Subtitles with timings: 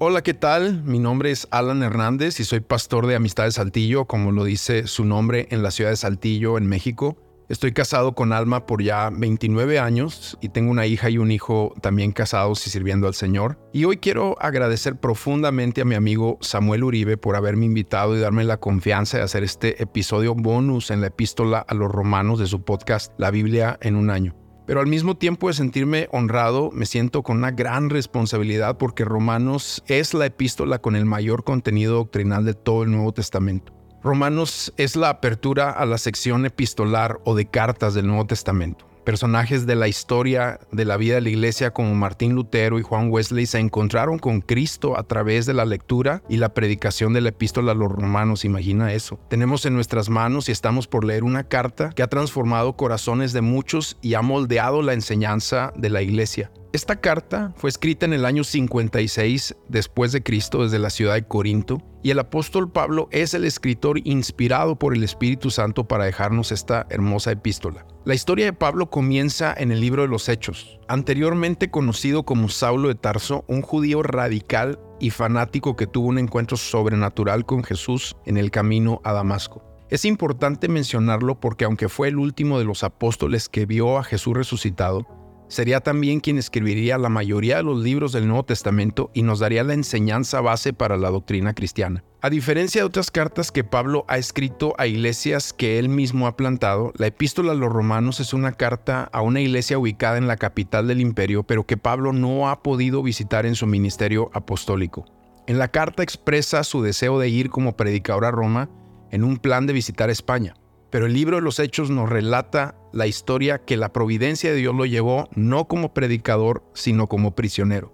[0.00, 0.84] Hola, ¿qué tal?
[0.84, 4.86] Mi nombre es Alan Hernández y soy pastor de Amistad de Saltillo, como lo dice
[4.86, 7.16] su nombre en la ciudad de Saltillo, en México.
[7.48, 11.74] Estoy casado con Alma por ya 29 años y tengo una hija y un hijo
[11.82, 13.58] también casados y sirviendo al Señor.
[13.72, 18.44] Y hoy quiero agradecer profundamente a mi amigo Samuel Uribe por haberme invitado y darme
[18.44, 22.62] la confianza de hacer este episodio bonus en la epístola a los romanos de su
[22.62, 24.47] podcast La Biblia en un año.
[24.68, 29.82] Pero al mismo tiempo de sentirme honrado, me siento con una gran responsabilidad porque Romanos
[29.86, 33.72] es la epístola con el mayor contenido doctrinal de todo el Nuevo Testamento.
[34.02, 38.87] Romanos es la apertura a la sección epistolar o de cartas del Nuevo Testamento.
[39.08, 43.10] Personajes de la historia de la vida de la iglesia como Martín Lutero y Juan
[43.10, 47.30] Wesley se encontraron con Cristo a través de la lectura y la predicación de la
[47.30, 49.18] epístola a los romanos, imagina eso.
[49.30, 53.40] Tenemos en nuestras manos y estamos por leer una carta que ha transformado corazones de
[53.40, 56.50] muchos y ha moldeado la enseñanza de la iglesia.
[56.70, 61.26] Esta carta fue escrita en el año 56 después de Cristo desde la ciudad de
[61.26, 66.52] Corinto y el apóstol Pablo es el escritor inspirado por el Espíritu Santo para dejarnos
[66.52, 67.86] esta hermosa epístola.
[68.04, 72.88] La historia de Pablo comienza en el libro de los Hechos, anteriormente conocido como Saulo
[72.88, 78.36] de Tarso, un judío radical y fanático que tuvo un encuentro sobrenatural con Jesús en
[78.36, 79.64] el camino a Damasco.
[79.88, 84.36] Es importante mencionarlo porque aunque fue el último de los apóstoles que vio a Jesús
[84.36, 85.06] resucitado,
[85.48, 89.64] Sería también quien escribiría la mayoría de los libros del Nuevo Testamento y nos daría
[89.64, 92.04] la enseñanza base para la doctrina cristiana.
[92.20, 96.36] A diferencia de otras cartas que Pablo ha escrito a iglesias que él mismo ha
[96.36, 100.36] plantado, la epístola a los romanos es una carta a una iglesia ubicada en la
[100.36, 105.06] capital del imperio, pero que Pablo no ha podido visitar en su ministerio apostólico.
[105.46, 108.68] En la carta expresa su deseo de ir como predicador a Roma
[109.10, 110.54] en un plan de visitar España.
[110.90, 114.74] Pero el libro de los Hechos nos relata la historia que la providencia de Dios
[114.74, 117.92] lo llevó no como predicador, sino como prisionero.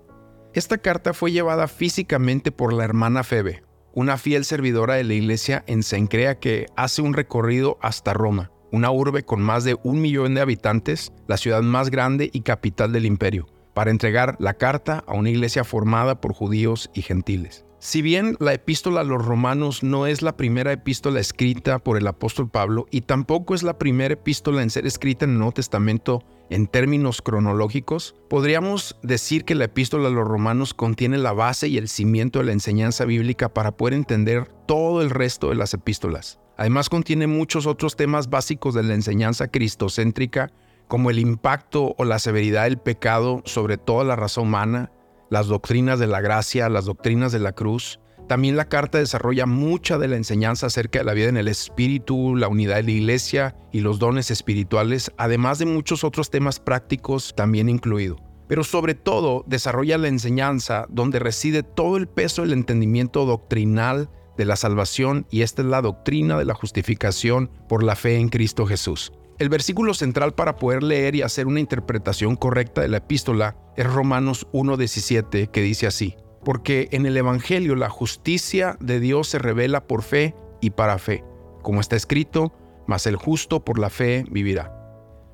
[0.54, 5.64] Esta carta fue llevada físicamente por la hermana Febe, una fiel servidora de la iglesia
[5.66, 10.34] en Sencrea que hace un recorrido hasta Roma, una urbe con más de un millón
[10.34, 15.14] de habitantes, la ciudad más grande y capital del imperio, para entregar la carta a
[15.14, 17.64] una iglesia formada por judíos y gentiles.
[17.84, 22.06] Si bien la epístola a los romanos no es la primera epístola escrita por el
[22.06, 26.22] apóstol Pablo y tampoco es la primera epístola en ser escrita en el Nuevo Testamento
[26.48, 31.76] en términos cronológicos, podríamos decir que la epístola a los romanos contiene la base y
[31.76, 36.40] el cimiento de la enseñanza bíblica para poder entender todo el resto de las epístolas.
[36.56, 40.50] Además contiene muchos otros temas básicos de la enseñanza cristocéntrica,
[40.88, 44.90] como el impacto o la severidad del pecado sobre toda la raza humana,
[45.34, 47.98] las doctrinas de la gracia, las doctrinas de la cruz.
[48.28, 52.36] También la carta desarrolla mucha de la enseñanza acerca de la vida en el espíritu,
[52.36, 57.34] la unidad de la iglesia y los dones espirituales, además de muchos otros temas prácticos
[57.34, 58.16] también incluido.
[58.46, 64.08] Pero sobre todo desarrolla la enseñanza donde reside todo el peso del entendimiento doctrinal
[64.38, 68.28] de la salvación y esta es la doctrina de la justificación por la fe en
[68.28, 69.12] Cristo Jesús.
[69.44, 73.86] El versículo central para poder leer y hacer una interpretación correcta de la epístola es
[73.86, 76.16] Romanos 1.17, que dice así,
[76.46, 81.24] porque en el Evangelio la justicia de Dios se revela por fe y para fe,
[81.60, 82.54] como está escrito,
[82.86, 84.72] mas el justo por la fe vivirá.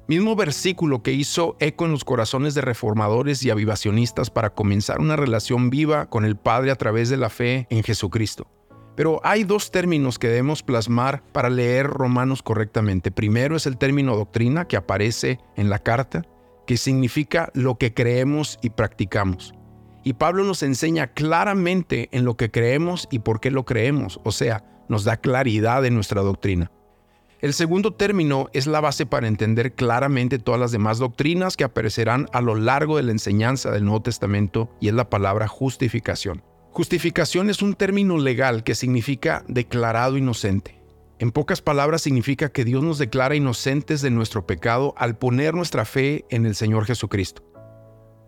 [0.09, 5.15] Mismo versículo que hizo eco en los corazones de reformadores y avivacionistas para comenzar una
[5.15, 8.49] relación viva con el Padre a través de la fe en Jesucristo.
[8.97, 13.11] Pero hay dos términos que debemos plasmar para leer Romanos correctamente.
[13.11, 16.27] Primero es el término doctrina que aparece en la carta,
[16.67, 19.55] que significa lo que creemos y practicamos.
[20.03, 24.33] Y Pablo nos enseña claramente en lo que creemos y por qué lo creemos, o
[24.33, 26.71] sea, nos da claridad en nuestra doctrina.
[27.41, 32.29] El segundo término es la base para entender claramente todas las demás doctrinas que aparecerán
[32.35, 36.43] a lo largo de la enseñanza del Nuevo Testamento y es la palabra justificación.
[36.73, 40.81] Justificación es un término legal que significa declarado inocente.
[41.19, 45.85] En pocas palabras significa que Dios nos declara inocentes de nuestro pecado al poner nuestra
[45.85, 47.43] fe en el Señor Jesucristo.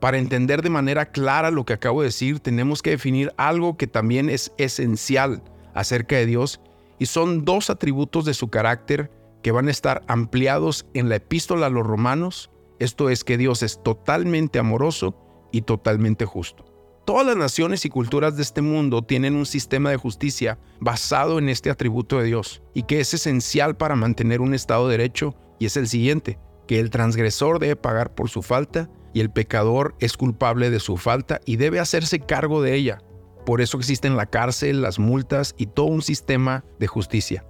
[0.01, 3.87] Para entender de manera clara lo que acabo de decir, tenemos que definir algo que
[3.87, 6.61] también es esencial acerca de Dios
[6.99, 9.13] y son dos atributos de su carácter
[9.45, 12.51] que van a estar ampliados en la epístola a los romanos.
[12.81, 15.15] Esto es que Dios es totalmente amoroso
[15.53, 16.72] y totalmente justo.
[17.05, 21.49] Todas las naciones y culturas de este mundo tienen un sistema de justicia basado en
[21.49, 25.67] este atributo de Dios y que es esencial para mantener un Estado de Derecho y
[25.67, 26.39] es el siguiente,
[26.69, 30.97] que el transgresor debe pagar por su falta y el pecador es culpable de su
[30.97, 33.03] falta y debe hacerse cargo de ella.
[33.45, 37.45] Por eso existen la cárcel, las multas y todo un sistema de justicia.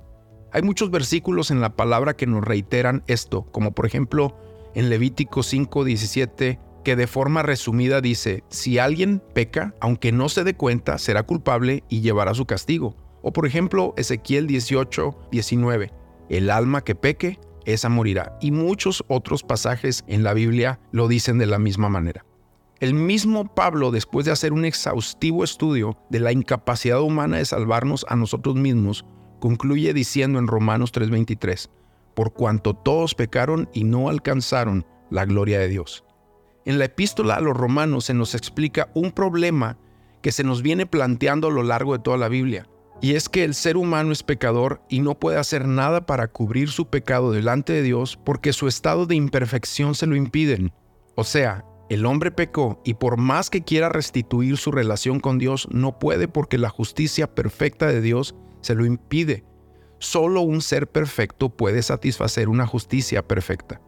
[0.50, 4.34] Hay muchos versículos en la palabra que nos reiteran esto, como por ejemplo
[4.75, 10.55] en Levítico 5:17 que de forma resumida dice, si alguien peca, aunque no se dé
[10.55, 12.96] cuenta, será culpable y llevará su castigo.
[13.23, 15.93] O por ejemplo, Ezequiel 18, 19,
[16.29, 18.37] el alma que peque, esa morirá.
[18.40, 22.25] Y muchos otros pasajes en la Biblia lo dicen de la misma manera.
[22.81, 28.05] El mismo Pablo, después de hacer un exhaustivo estudio de la incapacidad humana de salvarnos
[28.08, 29.05] a nosotros mismos,
[29.38, 31.70] concluye diciendo en Romanos 3:23,
[32.14, 36.05] por cuanto todos pecaron y no alcanzaron la gloria de Dios.
[36.64, 39.79] En la epístola a los romanos se nos explica un problema
[40.20, 42.67] que se nos viene planteando a lo largo de toda la Biblia,
[43.03, 46.70] y es que el ser humano es pecador y no puede hacer nada para cubrir
[46.70, 50.73] su pecado delante de Dios porque su estado de imperfección se lo impiden.
[51.17, 55.67] O sea, el hombre pecó y por más que quiera restituir su relación con Dios,
[55.73, 59.44] no puede porque la justicia perfecta de Dios se lo impide.
[59.99, 63.81] Solo un ser perfecto puede satisfacer una justicia perfecta.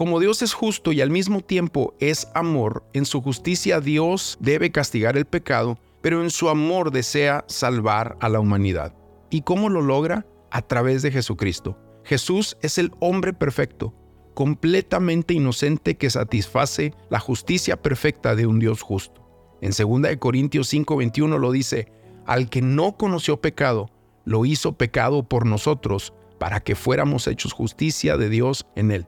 [0.00, 4.72] Como Dios es justo y al mismo tiempo es amor, en su justicia Dios debe
[4.72, 8.94] castigar el pecado, pero en su amor desea salvar a la humanidad.
[9.28, 10.24] ¿Y cómo lo logra?
[10.50, 11.76] A través de Jesucristo.
[12.02, 13.92] Jesús es el hombre perfecto,
[14.32, 19.28] completamente inocente que satisface la justicia perfecta de un Dios justo.
[19.60, 21.92] En 2 Corintios 5:21 lo dice,
[22.24, 23.90] al que no conoció pecado,
[24.24, 29.06] lo hizo pecado por nosotros, para que fuéramos hechos justicia de Dios en él.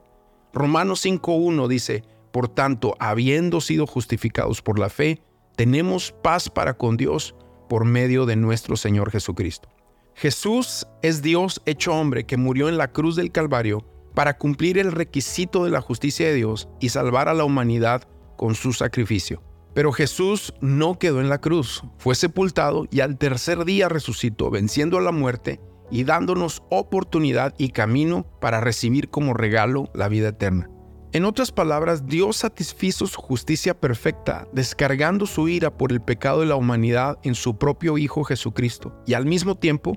[0.53, 5.23] Romanos 5.1 dice, por tanto, habiendo sido justificados por la fe,
[5.57, 7.35] tenemos paz para con Dios
[7.69, 9.69] por medio de nuestro Señor Jesucristo.
[10.15, 13.85] Jesús es Dios hecho hombre que murió en la cruz del Calvario
[14.15, 18.07] para cumplir el requisito de la justicia de Dios y salvar a la humanidad
[18.37, 19.43] con su sacrificio.
[19.75, 24.99] Pero Jesús no quedó en la cruz, fue sepultado y al tercer día resucitó, venciendo
[24.99, 25.61] a la muerte
[25.93, 30.69] y dándonos oportunidad y camino para recibir como regalo la vida eterna.
[31.13, 36.47] En otras palabras, Dios satisfizo su justicia perfecta, descargando su ira por el pecado de
[36.47, 39.93] la humanidad en su propio Hijo Jesucristo, y al mismo tiempo,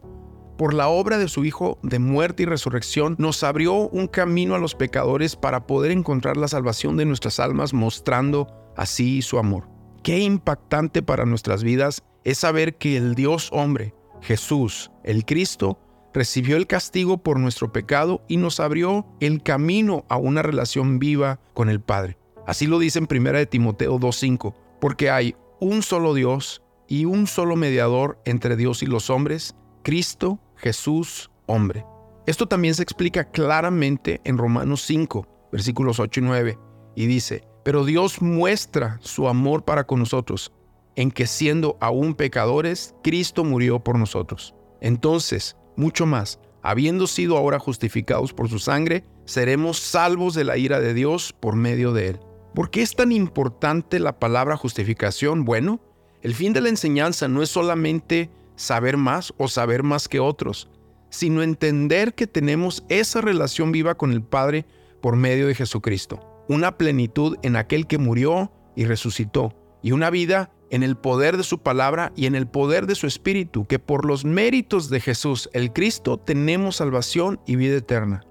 [0.58, 4.60] por la obra de su Hijo de muerte y resurrección, nos abrió un camino a
[4.60, 9.70] los pecadores para poder encontrar la salvación de nuestras almas, mostrando así su amor.
[10.04, 15.80] Qué impactante para nuestras vidas es saber que el Dios hombre, Jesús, el Cristo,
[16.16, 21.42] recibió el castigo por nuestro pecado y nos abrió el camino a una relación viva
[21.54, 22.18] con el Padre.
[22.48, 27.28] Así lo dice en 1 de Timoteo 2.5, porque hay un solo Dios y un
[27.28, 31.86] solo mediador entre Dios y los hombres, Cristo Jesús hombre.
[32.26, 36.60] Esto también se explica claramente en Romanos 5, versículos 8 y 9,
[36.96, 40.54] y dice, pero Dios muestra su amor para con nosotros,
[40.96, 44.56] en que siendo aún pecadores, Cristo murió por nosotros.
[44.80, 50.80] Entonces, mucho más, habiendo sido ahora justificados por su sangre, seremos salvos de la ira
[50.80, 52.20] de Dios por medio de él.
[52.54, 55.46] ¿Por qué es tan importante la palabra justificación?
[55.46, 55.82] Bueno,
[56.22, 60.70] el fin de la enseñanza no es solamente saber más o saber más que otros,
[61.10, 64.66] sino entender que tenemos esa relación viva con el Padre
[65.02, 70.52] por medio de Jesucristo, una plenitud en aquel que murió y resucitó, y una vida
[70.70, 74.06] en el poder de su palabra y en el poder de su espíritu, que por
[74.06, 78.24] los méritos de Jesús, el Cristo, tenemos salvación y vida eterna.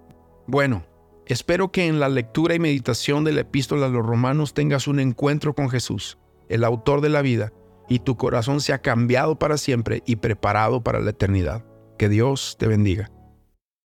[0.46, 0.84] Bueno,
[1.26, 5.00] espero que en la lectura y meditación de la epístola a los romanos tengas un
[5.00, 7.52] encuentro con Jesús, el autor de la vida,
[7.88, 11.64] y tu corazón sea cambiado para siempre y preparado para la eternidad.
[11.98, 13.13] Que Dios te bendiga.